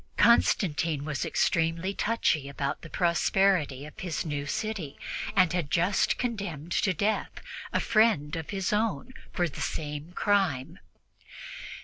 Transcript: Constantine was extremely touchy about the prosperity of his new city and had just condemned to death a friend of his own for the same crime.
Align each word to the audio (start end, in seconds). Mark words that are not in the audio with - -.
Constantine 0.17 1.05
was 1.05 1.23
extremely 1.25 1.93
touchy 1.93 2.49
about 2.49 2.81
the 2.81 2.89
prosperity 2.89 3.85
of 3.85 3.99
his 3.99 4.25
new 4.25 4.47
city 4.47 4.97
and 5.35 5.53
had 5.53 5.69
just 5.69 6.17
condemned 6.17 6.71
to 6.71 6.91
death 6.91 7.29
a 7.71 7.79
friend 7.79 8.35
of 8.35 8.49
his 8.49 8.73
own 8.73 9.13
for 9.31 9.47
the 9.47 9.61
same 9.61 10.11
crime. 10.13 10.79